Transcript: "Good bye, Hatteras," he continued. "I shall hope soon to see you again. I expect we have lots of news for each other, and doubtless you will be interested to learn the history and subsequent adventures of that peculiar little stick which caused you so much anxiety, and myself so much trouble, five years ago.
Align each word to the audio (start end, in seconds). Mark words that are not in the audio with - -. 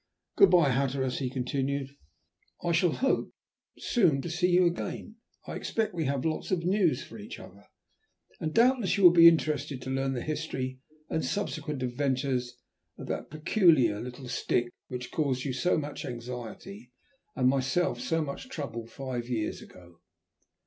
"Good 0.35 0.49
bye, 0.49 0.71
Hatteras," 0.71 1.19
he 1.19 1.29
continued. 1.29 1.91
"I 2.63 2.71
shall 2.71 2.91
hope 2.93 3.31
soon 3.77 4.19
to 4.23 4.31
see 4.31 4.49
you 4.49 4.65
again. 4.65 5.17
I 5.45 5.53
expect 5.53 5.93
we 5.93 6.05
have 6.05 6.25
lots 6.25 6.49
of 6.49 6.65
news 6.65 7.03
for 7.03 7.19
each 7.19 7.37
other, 7.39 7.65
and 8.39 8.51
doubtless 8.51 8.97
you 8.97 9.03
will 9.03 9.11
be 9.11 9.27
interested 9.27 9.79
to 9.83 9.91
learn 9.91 10.13
the 10.13 10.23
history 10.23 10.79
and 11.07 11.23
subsequent 11.23 11.83
adventures 11.83 12.57
of 12.97 13.05
that 13.09 13.29
peculiar 13.29 13.99
little 14.01 14.27
stick 14.27 14.69
which 14.87 15.11
caused 15.11 15.45
you 15.45 15.53
so 15.53 15.77
much 15.77 16.03
anxiety, 16.03 16.91
and 17.35 17.47
myself 17.47 17.99
so 17.99 18.23
much 18.23 18.49
trouble, 18.49 18.87
five 18.87 19.29
years 19.29 19.61
ago. 19.61 19.99